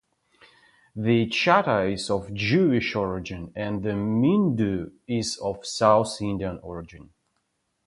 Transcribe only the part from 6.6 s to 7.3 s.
origin.